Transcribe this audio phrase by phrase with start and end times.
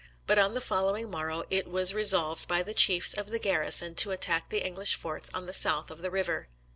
[0.25, 4.09] But on the following morrow it was resolved by the chiefs of the garrison to
[4.09, 6.47] attack the English forts on the south of the river.